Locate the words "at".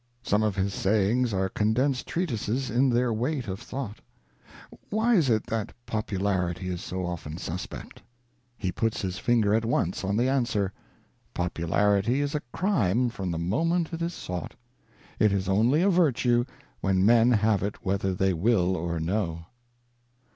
9.53-9.63